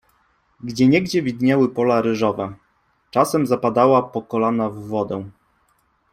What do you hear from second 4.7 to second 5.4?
wodę.